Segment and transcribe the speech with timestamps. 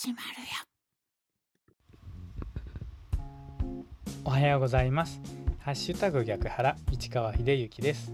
[0.00, 0.42] 始まる
[3.26, 3.34] よ。
[4.24, 5.20] おはようございます。
[5.58, 8.12] ハッシュタグ逆原市川秀幸です。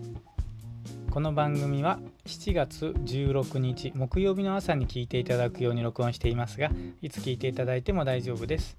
[1.10, 6.70] この番組は7月16日木曜日の朝に聞いていただくように録音していますが
[7.02, 8.78] いつ聞いていただいても大丈夫です。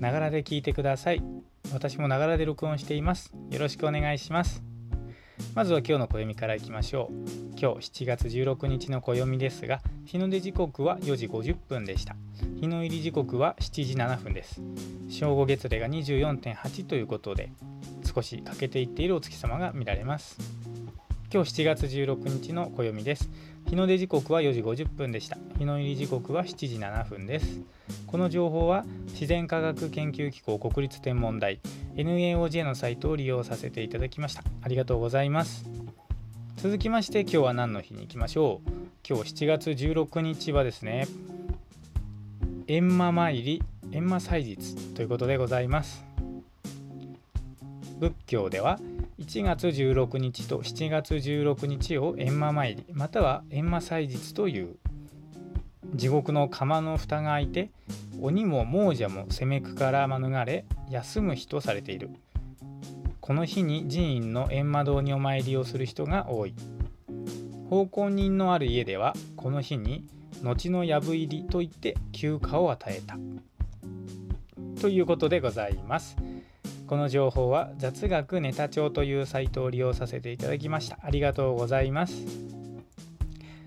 [0.00, 1.22] ながらで聞いてください。
[1.74, 3.34] 私もながらで録音しています。
[3.50, 4.75] よろしくお願いします。
[5.56, 7.14] まずは今日の暦からいきましょう。
[7.58, 12.14] 今日7月16日の暦ですが日の出時刻は4時50分でした。
[12.60, 14.60] 日の入り時刻は7時7分です。
[15.08, 17.48] 正午月齢が24.8ということで
[18.04, 20.36] 少し欠けていっているお月様が見られます。
[21.32, 23.30] 今日7月16日の暦です。
[23.68, 25.36] 日の出時刻は4時50分でした。
[25.58, 27.60] 日の入り時刻は7時7分です。
[28.06, 31.58] この情報は自然科学研究機構国立天文台
[31.96, 34.44] NAOJ のサイトを利用させていただきました。
[34.62, 35.64] ありがとうございます。
[36.58, 38.70] 続きまして今日は何の日に行きましょう。
[39.08, 41.08] 今日7月16日はですね
[42.68, 46.05] 閻魔参り閻魔祭日ということでございます。
[47.98, 48.78] 仏教では
[49.18, 54.76] 1月16日と7月16日を閻魔参りまたは閻魔祭日という
[55.94, 57.70] 地獄の釜の蓋が開いて
[58.20, 62.10] 鬼も亡者も攻めくから免れ休む日とされている。
[63.20, 66.54] この日に寺院の閻魔堂にお参りをする人が多い。
[67.68, 70.06] 奉公人のある家ではこの日に
[70.42, 73.16] 後の藪入りといって休暇を与えた。
[74.80, 76.16] ということでございます。
[76.86, 80.98] この情報は雑学ネタ帳というサイトを利用させていただきました。
[81.02, 82.56] ありがとうございます。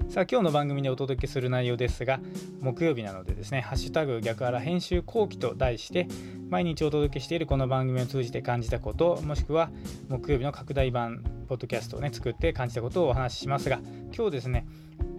[0.10, 2.20] さあ今日の番組でお届けする内容ですが
[2.62, 6.08] 木曜日なのでですね「ハッシュタグ逆腹編集後期」と題して
[6.50, 9.70] 毎日お届けしているこの番組を通じて感じたこともしくは
[10.08, 14.66] 木曜日の拡大版ポッドキャストをね作って感じたことをお話ししますが今日ですね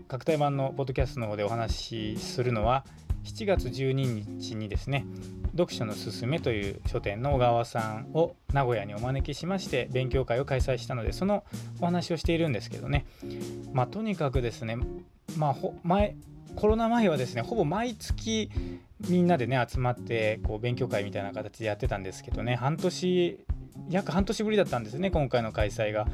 [0.08, 2.84] 拡大版のポッドキャストの方でお話しするのは
[3.24, 5.04] 7月12日にですね
[5.52, 11.44] 読書のすすめという書店の小川さんを名古屋にお招きしまして勉強会を開催したのでその
[11.80, 13.06] お話をしているんですけどね。
[13.72, 14.76] まあとにかくですね
[15.36, 16.16] まあ前
[16.56, 18.50] コロナ前はですねほぼ毎月
[19.08, 22.56] みんなでね集まってこう勉強会みたいな形でやってたんですけどね。
[22.56, 23.38] 半年
[23.88, 26.06] 約半年ぶりだったんですね今回の開催が。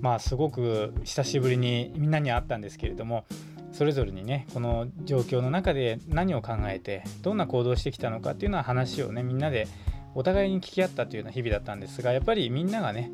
[0.00, 3.24] まあすごく久しぶりにみんなに会ったんですけれども。
[3.72, 9.66] それぞれにねこの状況の中で何を考えてどんな行動してきたのかっていうのは話をねみんなで
[10.14, 13.10] お互いに聞き合ったというような日々だったんですがやっぱりみんながね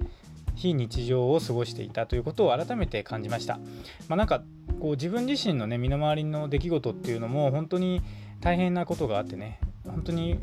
[0.56, 3.58] 非日常を過ごしていたということを改めて感じました。
[4.08, 4.42] まあ、なんか
[4.80, 8.02] こう自分自身のね身の回りの出来事っていうのも本当に
[8.40, 10.40] 大変なことがあってね本当に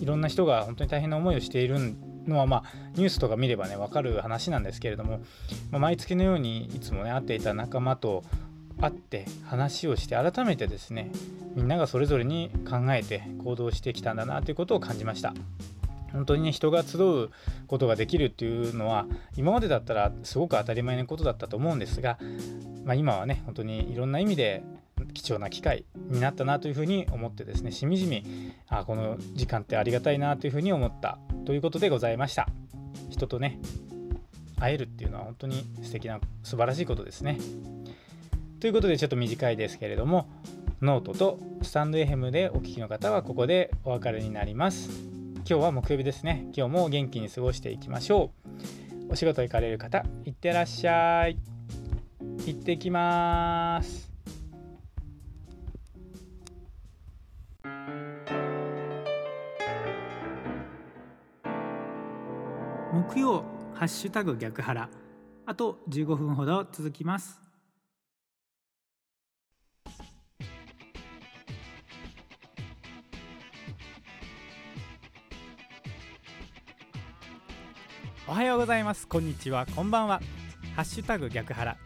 [0.00, 1.94] いろんな人が本当に大変な思いをしている
[2.26, 2.62] のはまあ
[2.94, 5.20] ニュースとか見ればね分かる話なんですけれども、
[5.70, 8.24] まあ、毎月のようにいつもね会っていた仲間と
[8.80, 11.10] 会って話をして改めてですね
[11.54, 15.34] みんながそれぞれに考えて行動してきたんだなということを感じました。
[16.12, 17.30] 本当にね人が集う
[17.66, 19.06] ことができるっていうのは
[19.36, 22.18] 今までだったらすごく当たり前のことだったと思うんですが、
[22.84, 24.62] まあ、今はね本当にいろんな意味で
[25.12, 28.24] 貴重な機会になったなというふうに思ってですねしみじみ
[28.68, 32.48] あこの時間ってありがたいなというふうに思ったということでございました。
[33.10, 33.58] 人とね
[34.58, 37.38] 会えるっていうのは本当に素敵な素晴らしいことですね。
[38.60, 40.28] ということでちょっと短いですけれども
[40.82, 44.90] ノートとスタンド FM でお聞きの方はここでお別れになります。
[45.38, 46.46] 今日は木曜日ですね。
[46.56, 48.32] 今日も元気に過ごしていきましょ
[49.08, 49.12] う。
[49.12, 51.38] お仕事行かれる方いってらっしゃい。
[52.46, 54.12] 行ってきます。
[62.92, 63.44] 木曜
[63.74, 64.88] ハッシュタグ逆腹
[65.46, 67.47] あと15分ほど続きます。
[78.30, 79.08] おはようございます。
[79.08, 79.64] こんにちは。
[79.74, 80.20] こんばんは。
[80.76, 81.78] ハッシュタグ逆腹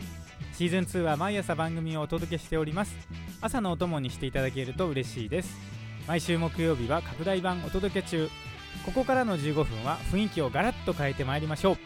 [0.52, 2.96] シーズン2は毎朝番組をお届けしております。
[3.40, 5.56] 朝のお供にしていただけると嬉しいです。
[6.08, 8.28] 毎週木曜日は拡大版お届け中。
[8.84, 11.76] ここからの15分は雰囲気をガラッと変えてまいりましょう。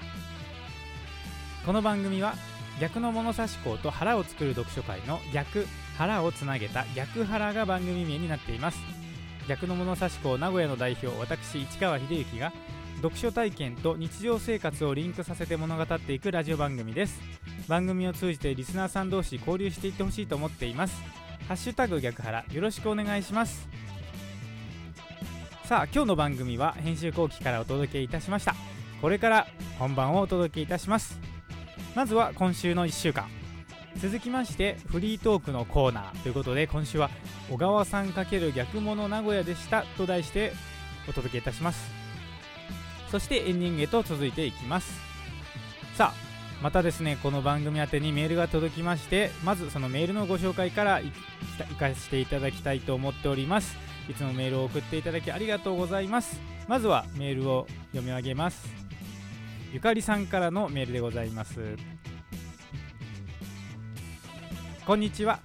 [1.66, 2.32] この番組は
[2.80, 5.66] 逆の物差し校と腹を作る読書会の逆
[5.98, 8.78] 腹をつなげた逆腹が番組名になっています。
[9.48, 12.54] 逆の物差し校名古屋の代表私市川秀幸が
[12.96, 17.20] 読書体験と日常生活をリンクさせて物語っていくラジオ番組です。
[17.68, 21.02] 番組を通じてリスナーさん同士交流していってほしいと思っています。
[21.46, 23.68] ハッシュタグ逆腹よろしくお願いします。
[25.64, 28.54] さあ今日の番組は編集後期からお届けいたしました。
[29.02, 29.46] これから
[29.78, 31.20] 本番をお届けいたします。
[31.94, 33.28] まずは今週の1週間。
[33.98, 37.10] 続きましてフリートークのコーナーということで今週は
[37.50, 40.52] 小川さん×逆物名古屋でしたと題して
[41.08, 42.05] お届けいたします。
[43.10, 45.00] そしてエンディングへと続いていきます。
[45.94, 46.26] さあ
[46.62, 51.04] またですねこの番組宛てにメールが届きましてまずそのメールのご紹介からい
[51.78, 53.76] かせていただきたいと思っております。
[54.08, 56.40] いつもメールを送っていただきありがとうございます。
[56.68, 58.68] まずはメールを読み上げます。
[59.72, 61.76] ゆかりさんからのメールでございます。
[64.86, 65.40] こんにちは。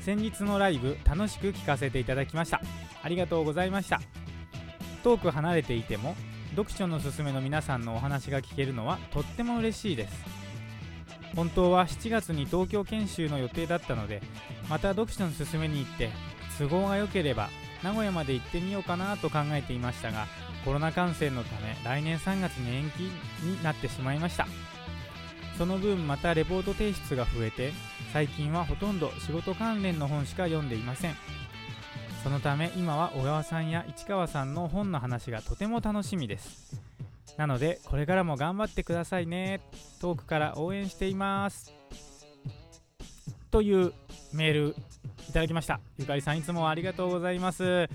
[0.00, 2.60] 先日のライブ楽しく聞かせていただきました。
[3.02, 4.00] ありがとうございました。
[5.02, 6.14] 遠く離れていても
[6.52, 10.24] 読書のすすめの皆さんのお話が聞けるのはとっても嬉しいです。
[11.34, 14.20] 本当は7月に東京研修の予定だったので
[14.68, 16.10] また読書のすすめに行って
[16.58, 17.48] 都合が良ければ
[17.82, 20.26] 名古屋まで行ってみようかなと考えていましたが
[20.62, 23.00] コロナ感染のため来年3月に延期
[23.44, 24.46] になってしまいました。
[25.56, 27.72] その分またレポート提出が増えて
[28.12, 31.14] 最近はほとんど仕事関連の本しか読んでいません
[32.22, 36.80] そのため今は小川さんや市川さんの本の話がとても楽しみです。
[37.36, 39.60] なのでこれからも頑張ってくださいね。
[40.00, 41.74] 遠くから応援しています。
[43.50, 43.92] という
[44.32, 44.76] メール
[45.28, 45.80] いただきました。
[45.98, 47.88] ゆかりさんいつもありがとうございます。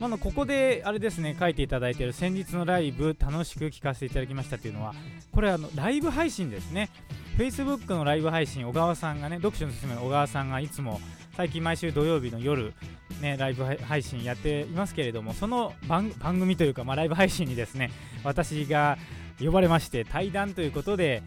[0.00, 4.94] まあ、ここであれですね書いていただいている先日のライブ楽しく聞かせていただきましたというのは
[5.32, 6.90] これあのライブ配信ですね。
[7.36, 11.00] Facebook のライブ配信小川さんがね読書のすすめの小川さんがいつも
[11.38, 12.74] 最近毎週土曜日の夜
[13.20, 17.92] ね、ライブ配信やっていますけれども、その番組というか、まあ、ライブ配信にですね、
[18.24, 18.98] 私が
[19.38, 21.22] 呼ばれまして、対談ということで、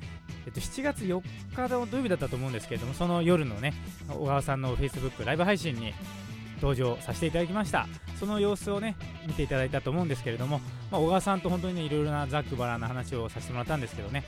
[0.45, 1.21] えっと、7月4
[1.55, 3.73] 日の土曜日だったと思うんですけれども、その夜のね、
[4.09, 5.93] 小川さんの Facebook ライブ配信に
[6.55, 7.87] 登場させていただきました。
[8.21, 8.95] その様子をね
[9.25, 14.25] 見ていただいたと思うんですけれども、まあ、小川さんと本当にねいろいろなざっくばらんな話をさせてもらったんですけどね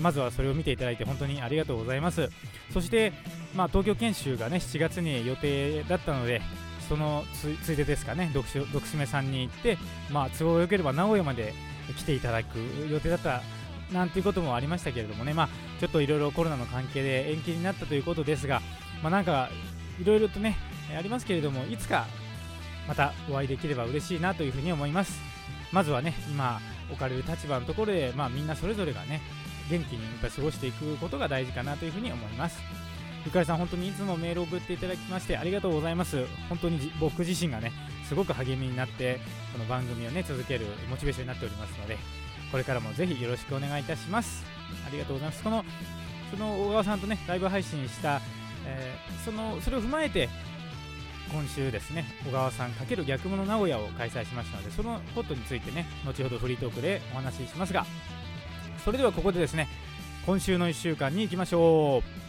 [0.00, 2.30] まずはそれを見ていただいて本当にありがとうございます。
[2.72, 3.12] そして、
[3.54, 6.40] まあ、東京研修がね7月に予定だったので
[6.88, 7.24] その
[7.62, 9.76] ついでですかね、読書めさんに行って、
[10.10, 11.52] まあ、都合よければ名古屋まで
[11.98, 12.58] 来ていただく
[12.90, 13.42] 予定だった
[13.92, 15.48] なんていうこともありましたけれどもね、まあ、
[15.80, 18.60] ちょっといろいろコロナの関係で延期になったということですが、
[19.02, 19.50] まあ、なんか
[20.00, 20.56] いろいろとね、
[20.96, 22.06] ありますけれども、いつか
[22.88, 25.20] またお会いできれば嬉しいなというふうに思います。
[25.72, 26.60] まずはね、今
[26.90, 29.20] 置かれる立場のところで、まあ、みんなそれぞれがね、
[29.70, 32.60] 元気にやっぱ過ごしていくことが大事かなというふうに思います。
[33.24, 36.26] ゆかりさん、本当にいつもメールを送っていただきましてありがとうございます。
[36.48, 37.72] 本当に僕自身がね、
[38.06, 39.18] すごく励みになって、
[39.52, 41.96] この番組をね、続けるモチベーションになっておりますので、
[42.52, 44.44] これからもぜひよろしくお願いいたします。
[44.86, 45.42] ありがとうございます。
[45.42, 45.64] この、
[46.30, 48.20] その小川さんとね、ライブ配信した、
[48.66, 50.28] えー、その、それを踏まえて、
[51.30, 57.84] 今週ですね、小川さん×逆物名古屋を開催しましたので、そのことについてね、後ほどフリートークでお話ししますが、
[58.84, 59.68] それではここでですね、
[60.26, 62.24] 今週の1週間に行きましょう。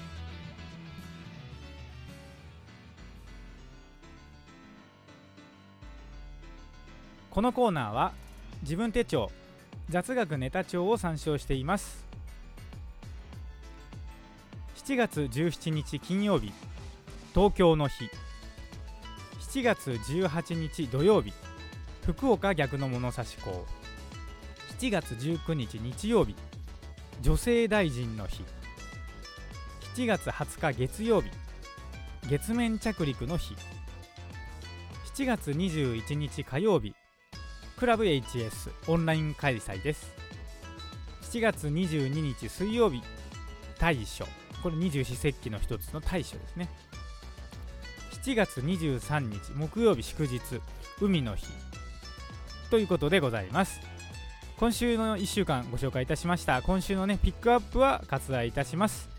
[7.35, 8.13] このコーナーは
[8.61, 9.29] 自分手帳
[9.89, 12.05] 雑学ネタ帳を参照しています
[14.77, 16.53] 7月17日金曜日
[17.33, 18.09] 東京の日
[19.55, 21.31] 7月18日土曜日
[22.03, 23.65] 福岡逆の物差し校
[24.79, 26.35] 7月19日日曜日
[27.21, 28.43] 女性大臣の日。
[29.95, 31.29] 7月20日月曜日
[32.29, 33.55] 月面着陸の日。
[35.15, 36.93] 7月21日火曜日
[37.77, 40.11] クラブ HS オンライン開催です。
[41.31, 43.01] 7月22日水曜日
[43.79, 44.25] 大暑
[44.61, 46.67] これ二十四節気の一つの大暑ですね。
[48.25, 50.41] 7月23日木曜日祝日
[50.99, 51.45] 海の日。
[52.71, 53.79] ということでございます。
[54.57, 56.63] 今週の1週間ご紹介いたしました。
[56.63, 59.09] 今週のねピックアップは割愛いたします。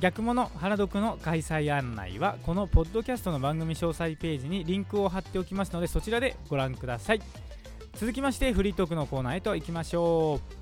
[0.00, 7.22] 逆物原読の開催案内はこのポッドキャストの番組詳細ページにリンクを貼っておきますのでそちらでご覧ください。
[7.94, 10.57] 続きましてフリートークのコーナーへと行きましょう。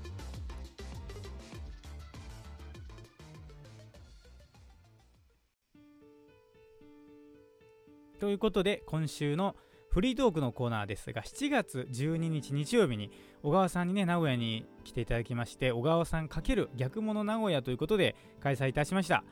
[8.27, 9.55] ということで今週の
[9.89, 13.09] フリートークのコーナーですが、7月12日日曜日に
[13.41, 19.23] 小川さんにね、名古屋に来ていただきまして、小川さん×逆物名古屋ということで開催いたしました。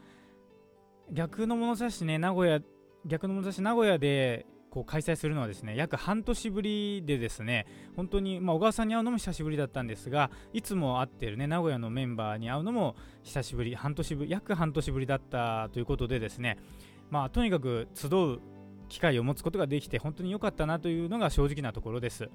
[1.12, 2.62] 逆の物差しね、名古屋、
[3.06, 16.58] 逆の物差し名古屋でこう開催するのはですね、約半年ぶりでですね、本当に、まあ、小川さんに会うのも久しぶりだったんですが、いつも会ってるね、名古屋のメンバーに会うのも久しぶり、半年ぶり、約半年ぶりだったということでですね、
[17.10, 18.40] まあ、とにかく集う
[18.90, 22.30] 機会を持つことができて本当に良かったなというのが正直なところです。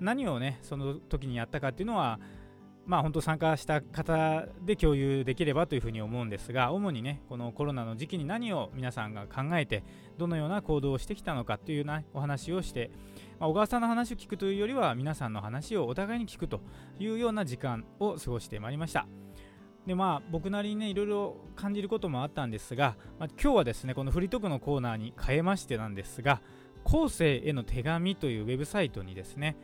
[0.00, 2.18] 何をねその時にやったかっていうのは
[2.86, 9.84] まあ本当参加した方で共有できればというふうに思うんですが主にねこのコロナの時期に何を皆さんが考えて
[10.18, 12.90] どのような行動をしてきたのかというようなお話をして、
[13.38, 16.60] まあ、小川さんの話を聞くというよりは皆さんの話をお互いに聞くと
[16.98, 19.06] いうような時間を過ごしてまいりました。
[19.90, 26.40] でまあ僕なりにねいろいろ感じることもあったんですが、まあ、今日はですねこのフリートークのコーナーに変えましてなんですが
[26.84, 29.56] 後世への手紙というウェブサイトにですね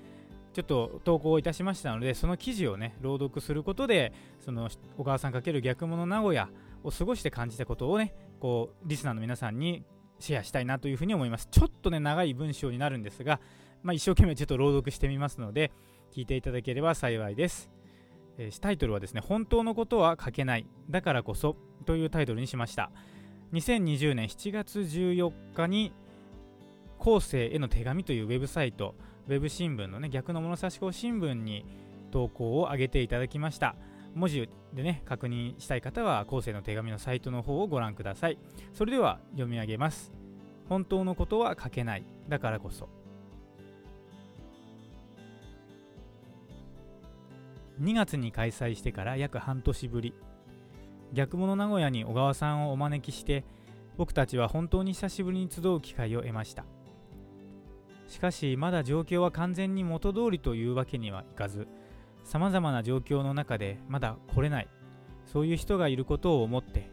[0.52, 4.12] ちょっと投稿いたしましたのでその記事をね朗読することで
[4.45, 4.68] その
[4.99, 6.49] お母さん×逆物名古屋
[6.83, 9.85] を過ごして感じたことをねこうリスナーの皆さんに
[10.18, 11.47] シェアしたいなというふうに思います。
[11.52, 13.38] ちょっとね長い文章になるんですが、
[13.85, 15.71] まあ、一生懸命ちょっと朗読してみますので
[16.12, 17.75] 聞いていただければ幸いです。
[18.61, 22.90] タイトルはですね本当のことは書けないだからこそというタイトルにしました。
[23.52, 25.93] 2020年7月14日に
[26.99, 28.95] 後世への手紙というウェブサイト
[29.28, 31.64] ウェブ新聞のね逆の物差し子新聞に
[32.11, 33.76] 投稿を上げていただきました。
[34.14, 38.38] 文字でね確認したい方は後世の手紙のサイトの方をご覧ください。
[38.73, 40.12] それでは読み上げます。
[40.69, 42.88] 本当のことは書けないだからこそ。
[47.80, 50.14] 2月に開催してから約半年ぶり。
[51.12, 53.45] 逆物名古屋に小川さんをお招きして
[53.97, 56.64] 僕たちは本当に久しぶりに集う機会を得ました。
[58.09, 61.66] しかしまだ状況は完全に元通りというわけにはいかず
[62.25, 64.68] さまざまな状況の中でまだ来れない
[65.25, 66.88] そういう人がいることを思って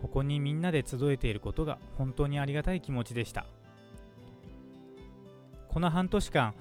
[0.00, 3.46] ここにみんなで集えていることが本当にありがたい気持ちでした。
[5.68, 6.54] この半年間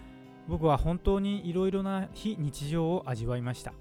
[0.47, 3.73] 僕は本当にいろいろな非日常を味わいました。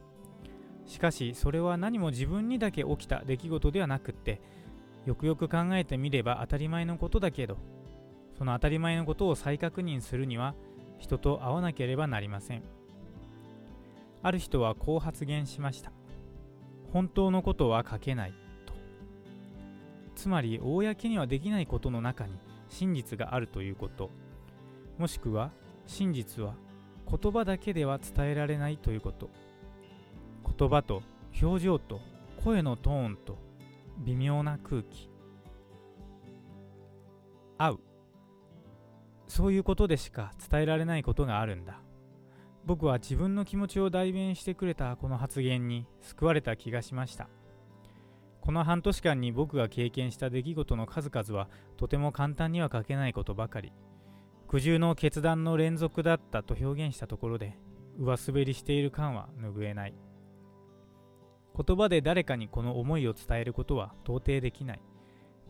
[0.87, 4.41] しかしそれは何も自分にだけ起きた出来事ではなくって
[5.07, 7.57] よくよく考えてみれば当たり前のことだけど
[8.37, 10.55] その当たり前のことを再確認するには
[10.99, 12.63] 人と会わなければなりません。
[14.23, 15.93] ある人はこう発言しました。
[16.93, 18.35] 本当のことは書けない
[18.67, 18.75] と。
[20.15, 22.35] つまり公にはできないことの中に
[22.69, 24.11] 真実があるということ。
[24.99, 25.51] もしくは
[25.93, 26.55] 真実は
[27.07, 29.31] 言葉だけでは伝えられないということ。
[30.59, 31.03] 言葉と
[31.41, 32.01] 表情と
[32.43, 33.37] 声のトーンと
[33.99, 35.11] 微妙な空気。
[37.59, 37.79] 会う。
[39.29, 41.81] そういうことでしか伝えられないことがあるんだ。
[42.65, 47.29] 僕は自分の気持ちを代弁してくれたこの発言に救われた気がしました。
[48.41, 53.73] この半年間に僕が経験した出来事の数々はとても簡単には書けないことばかり。
[54.53, 57.57] 苦渋の決断の連続だったと表現したところで
[57.99, 59.95] 上滑りしている感は拭えない。
[61.57, 64.83] 言葉で誰かにこの思いを伝えることは到底できない。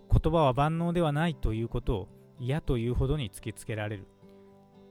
[0.09, 4.07] 言葉は万能ではないということを嫌というほどに突きつけられる。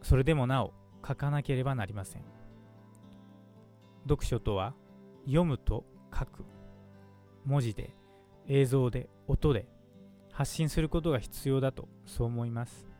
[0.01, 0.73] それでもなお
[1.07, 2.25] 書かなければなりません。
[4.09, 4.73] 読書とは
[5.23, 6.43] 読むと書く。
[7.45, 7.95] 文字で
[8.49, 9.69] 映像で音で
[10.33, 12.90] 発信することが必要だとそう思います。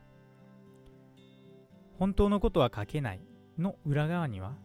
[2.02, 3.20] 本当のことは書けない
[3.56, 4.56] の裏側には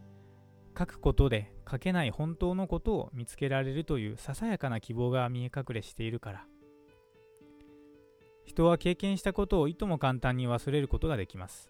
[0.75, 6.47] 書くことで書けない本当のことを見つけられるというささやかな希望が見え隠れしているから
[8.43, 11.69] 人は経験したことをいとも簡単に忘れることができます。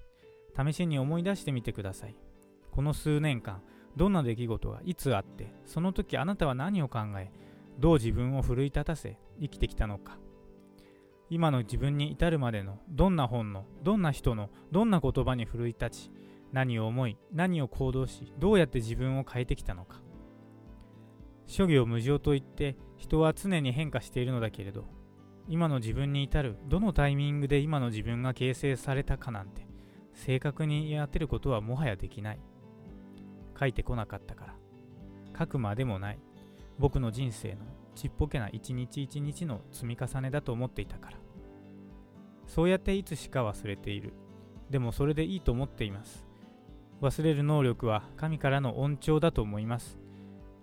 [0.56, 2.16] 試しに思い出してみてください。
[2.72, 3.62] この数年間、
[3.98, 7.32] どんな出来事がいつあって、その時あなたは何を考え、
[7.80, 10.20] どう自分を奮い立たせ、生きてきたのか。
[11.30, 16.12] 今の自分に至るまでのどんな本の、どんな人の、どんな言葉に奮い立ち、
[16.52, 20.02] 何を思い、何を行動し、どうやって自分を変えてきたのか。
[21.48, 24.86] 諸行無常といって人は常に変化しているのだけれど
[25.48, 29.66] 今の自分に至るどのタイミングで今の自分が形成されたかなんて
[30.14, 32.40] 正確に当てることはもはやできない。
[33.60, 34.56] 書いてこなかったから。
[35.38, 36.20] 書くまでもない。
[36.80, 37.58] 僕の人生の
[37.98, 41.18] ちっぽけな一日一日の積み重ねだと思っていたから。
[42.46, 44.14] そうやっていつしか忘れている。
[44.70, 46.24] でもそれでいいと思っています。
[47.02, 49.98] 忘れる能力は神からの恩寵だと思います。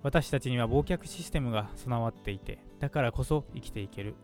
[0.05, 4.14] 私たちには忘却システムが備わっていてだからこそ生きていける。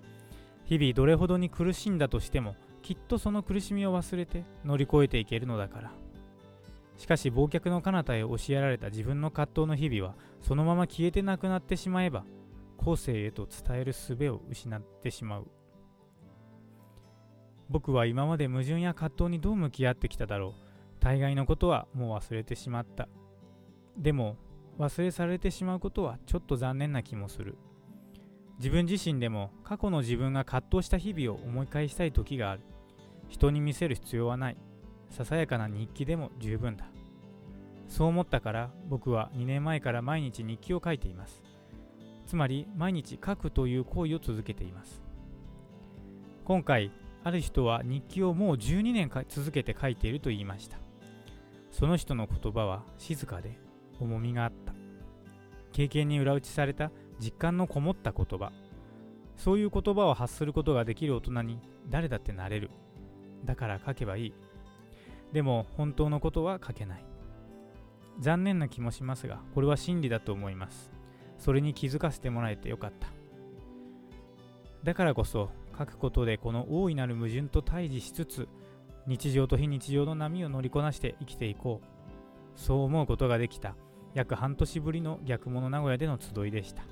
[0.67, 5.93] 日々どれほどに苦しんだとしてもきっとその苦しみを忘れて乗り越えていけるのだから。
[6.97, 12.25] しかし忘却の彼方へ教えられた自分の葛藤の日々はそのまま消えてなくなってしまえば
[12.83, 15.51] 後世へと伝える術を失ってしまう。
[17.69, 20.63] 僕は今まで矛盾や葛藤にどう向き合ってきただろう。
[20.99, 23.07] 大概のことはもう忘れてしまった。
[23.99, 24.39] でも
[24.79, 27.59] 忘れされてしまうことはちょっと残念な気もする。
[28.57, 32.63] 自分自身でも過去の自分が葛藤した日々を思い返したい時がある。
[33.29, 34.57] 人に見せる必要はない。
[35.11, 36.87] ささやかな日記でも十分だ。
[37.89, 41.43] そう思ったから僕は2年前から毎日日記を書いています。
[42.31, 45.03] つまり毎日書くという行為を続けています。
[46.45, 46.93] 今回
[47.25, 50.79] ある人は日記をもう12年続けて書いていると言いました。
[51.73, 53.59] その人の言葉は静かで
[53.99, 54.73] 重みがあった。
[55.73, 58.53] 経験に裏打ちされた実感のこもった言葉。
[59.37, 61.59] そういう言葉を発することができる大人に
[61.89, 62.71] 誰だってなれる。
[63.45, 64.35] だから書けばいい。
[65.33, 67.05] でも本当のことは書けない。
[68.21, 71.00] 残念な気もしますがこれは真理だと思います。
[71.41, 73.09] それに気づかせてもらえてよかった。
[74.85, 78.49] だからこそ書くことでこの大いなる矛盾と対峙しつつ
[79.07, 82.61] 日常と非日常の波を乗りこなして生きていこう。
[82.61, 83.75] そう思うことができた。
[84.13, 86.83] 約半年ぶりの逆物名古屋での集いでした。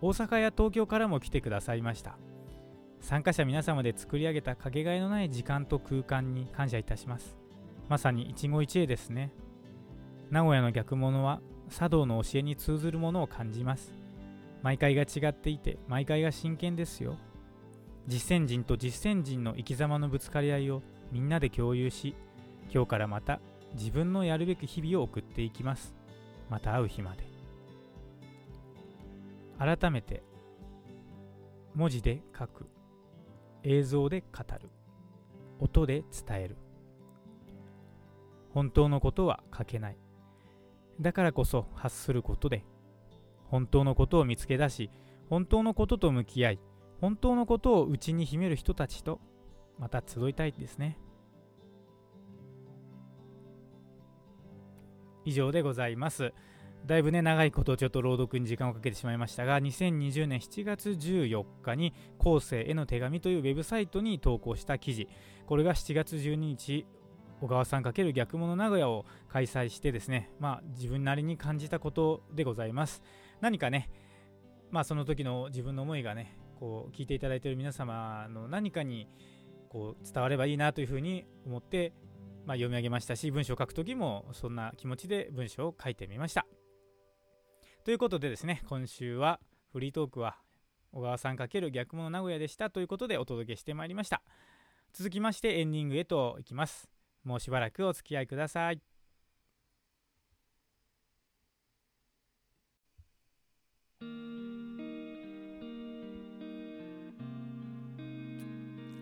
[0.00, 2.16] 大阪や東京からも来てくださいました。
[3.00, 7.36] 参加者皆様で作り上げたかけがえのない時間と空間に感謝いたします。
[7.90, 9.30] まさに一期一会ですね。
[10.30, 11.40] 名古屋の逆物は
[11.76, 13.92] 茶道の教えに通ずるものを感じます。
[14.62, 17.16] 毎回が違っていて毎回が真剣ですよ。
[18.06, 22.14] 実践人と実践人の生き様のぶつかり合いをみんなで共有し
[22.72, 23.40] 今日からまた
[23.74, 25.92] 自分のやるべき日々を送っていきます。
[26.48, 27.24] また会う日まで。
[29.58, 30.22] 改めて
[31.74, 32.68] 文字で書く。
[33.64, 34.70] 映像で語る。
[35.58, 36.56] 音で伝える。
[38.52, 40.03] 本当のことは書けない。
[41.00, 42.64] だからこそ発することで
[43.44, 44.90] 本当のことを見つけ出し
[45.28, 46.60] 本当のことと向き合い
[47.00, 49.20] 本当のことを内に秘める人たちと
[49.78, 50.98] また集いたいですね。
[55.24, 56.32] 以上でございます。
[56.86, 65.08] だいぶね長いことちょっと朗読に時間をかけてしまいましたが2020年7月14日に後世への手紙というウェブサイトに投稿した記事。
[65.46, 66.86] これが7月12日
[67.44, 73.02] 小川さん×逆物名古屋を開催してですねまあ自分なりに感じたことでございます。
[73.42, 73.90] 何かね
[74.70, 79.10] まあその時の自分の思いがねこう聞いていただいている皆様の何かに
[79.68, 81.92] こう伝わればいいなというふうに思って、
[82.46, 86.46] まあ、読み上げましたし文章を書く時もそんな気持ちで文章を書いてみました。
[87.84, 89.38] ということでですね今週は
[89.70, 90.38] フリートークは
[90.92, 94.22] 小川さん×逆物名古屋でしたということでお届けしてまいりました。
[94.94, 96.88] 続きましてエンディングへといきます。
[97.24, 98.80] もうしばらくお付き合いください。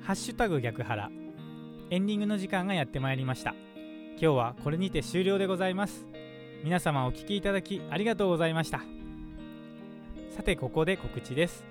[0.03, 1.11] ハッシュタグ逆腹。
[1.91, 3.55] エンディングの時間がやってまいりました。
[4.13, 6.07] 今日はこれにて終了でございます。
[6.65, 8.81] 皆様お聴きいただきありがとうございました。
[10.31, 11.65] さてここで告知です。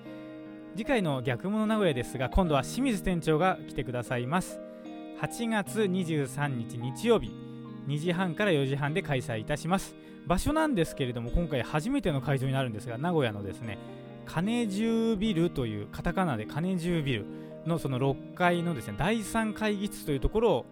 [0.75, 4.59] 次回の逆物名古屋ですが今度は清水店長が来てくださいます。
[5.21, 7.31] 8月23日日曜日。
[7.87, 9.95] 2時半から4時半で開催いたします。
[10.25, 13.77] 場所なんですけれども今回初めての会場になるんですが名古屋のですね
[14.25, 17.25] 金十ビルというカタカナで金十ビル
[17.67, 20.65] のその6階のですね第3会議室というところ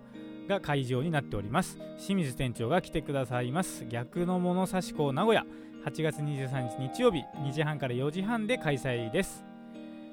[0.47, 1.77] が会場になっております。
[1.97, 3.85] 清水店長が来てくださいます。
[3.85, 5.45] 逆の物差し校名古屋。
[5.85, 9.48] 8月23日日曜日2時半から4時半で開催です。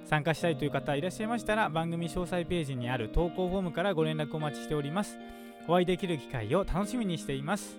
[0.07, 5.19] 参加したいという方いらっしゃいましたら番組詳細ページにある投稿フォームからご連絡お待ちしております。
[5.69, 7.77] お会いできる機会を楽しみにしています。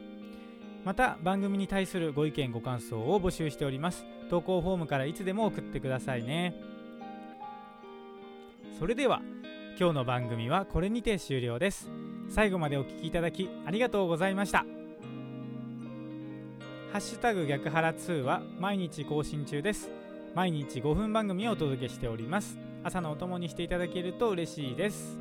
[0.84, 4.06] また番組に対するご意見ご感想を募集しております。
[4.30, 6.54] 投稿フォームからいつでも送ってくださいね。
[8.78, 9.22] それでは
[9.80, 11.90] 今日の番組はこれにて終了です。
[12.30, 14.66] 最後までお聴きいただきありがとうございました。
[16.92, 20.07] ハッシュタグ逆腹2は毎日更新中です。
[20.38, 22.60] 毎日5分番組をお届けしております。
[22.84, 25.18] 朝のお供にしていただけると嬉しいです。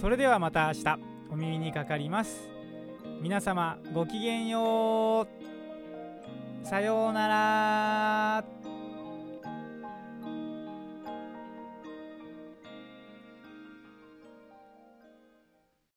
[0.00, 0.98] それではまた明日
[1.32, 2.48] お耳にかかります。
[3.20, 6.64] 皆様ごきげんよう。
[6.64, 8.67] さようなら。